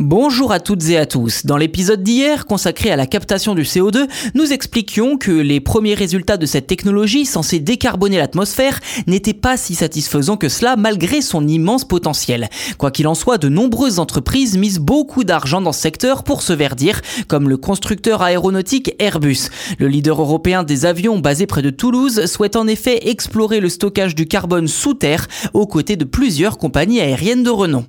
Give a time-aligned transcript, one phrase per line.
[0.00, 1.46] Bonjour à toutes et à tous.
[1.46, 6.36] Dans l'épisode d'hier, consacré à la captation du CO2, nous expliquions que les premiers résultats
[6.36, 11.86] de cette technologie censée décarboner l'atmosphère n'étaient pas si satisfaisants que cela malgré son immense
[11.86, 12.48] potentiel.
[12.76, 16.52] Quoi qu'il en soit, de nombreuses entreprises misent beaucoup d'argent dans ce secteur pour se
[16.52, 19.48] verdir, comme le constructeur aéronautique Airbus.
[19.78, 24.16] Le leader européen des avions basé près de Toulouse souhaite en effet explorer le stockage
[24.16, 27.84] du carbone sous terre aux côtés de plusieurs compagnies aériennes de renom.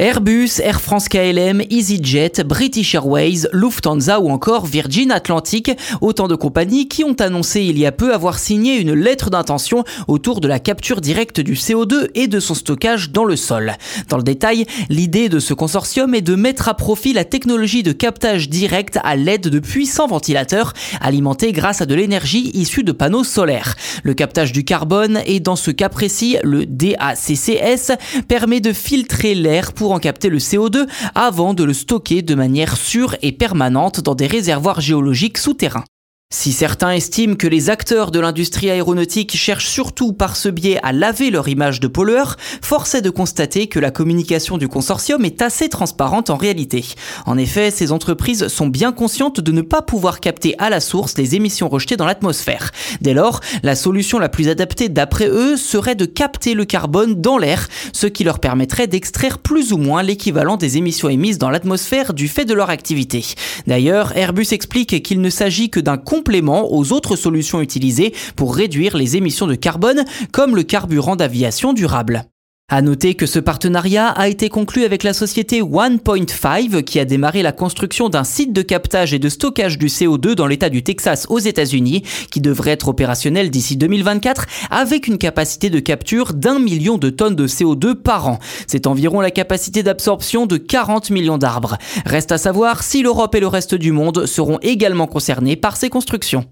[0.00, 6.88] Airbus, Air France KLM, EasyJet, British Airways, Lufthansa ou encore Virgin Atlantic, autant de compagnies
[6.88, 10.58] qui ont annoncé il y a peu avoir signé une lettre d'intention autour de la
[10.58, 13.74] capture directe du CO2 et de son stockage dans le sol.
[14.08, 17.92] Dans le détail, l'idée de ce consortium est de mettre à profit la technologie de
[17.92, 20.72] captage direct à l'aide de puissants ventilateurs
[21.02, 23.76] alimentés grâce à de l'énergie issue de panneaux solaires.
[24.02, 27.92] Le captage du carbone et dans ce cas précis, le DACCS
[28.28, 32.76] permet de filtrer l'air pour en capter le CO2 avant de le stocker de manière
[32.76, 35.84] sûre et permanente dans des réservoirs géologiques souterrains.
[36.32, 40.92] Si certains estiment que les acteurs de l'industrie aéronautique cherchent surtout par ce biais à
[40.92, 45.42] laver leur image de pollueur, force est de constater que la communication du consortium est
[45.42, 46.84] assez transparente en réalité.
[47.26, 51.18] En effet, ces entreprises sont bien conscientes de ne pas pouvoir capter à la source
[51.18, 52.70] les émissions rejetées dans l'atmosphère.
[53.00, 57.38] Dès lors, la solution la plus adaptée d'après eux serait de capter le carbone dans
[57.38, 62.14] l'air, ce qui leur permettrait d'extraire plus ou moins l'équivalent des émissions émises dans l'atmosphère
[62.14, 63.26] du fait de leur activité.
[63.66, 68.94] D'ailleurs, Airbus explique qu'il ne s'agit que d'un complément aux autres solutions utilisées pour réduire
[68.94, 72.29] les émissions de carbone, comme le carburant d'aviation durable.
[72.72, 77.42] À noter que ce partenariat a été conclu avec la société 1.5 qui a démarré
[77.42, 81.26] la construction d'un site de captage et de stockage du CO2 dans l'état du Texas
[81.30, 86.96] aux États-Unis qui devrait être opérationnel d'ici 2024 avec une capacité de capture d'un million
[86.96, 88.38] de tonnes de CO2 par an.
[88.68, 91.76] C'est environ la capacité d'absorption de 40 millions d'arbres.
[92.06, 95.90] Reste à savoir si l'Europe et le reste du monde seront également concernés par ces
[95.90, 96.44] constructions.